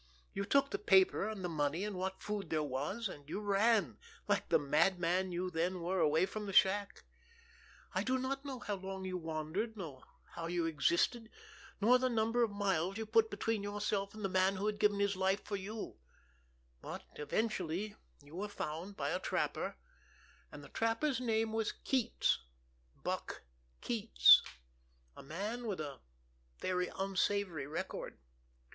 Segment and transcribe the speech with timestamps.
[0.33, 3.99] You took the paper and the money and what food there was, and you ran,
[4.27, 7.03] like the madman you then were, away from the shack.
[7.93, 10.03] I do not know how long you wandered, nor
[10.33, 11.29] how you existed,
[11.79, 14.99] nor the number of miles you put between yourself and the man who had given
[14.99, 15.99] his life for you;
[16.81, 17.93] but eventually
[18.23, 19.77] you were found by a trapper,
[20.51, 22.39] and the trapper's name was Keats,
[23.03, 23.43] Buck
[23.81, 24.41] Keats,
[25.15, 25.99] a man with a
[26.59, 28.17] very unsavory record.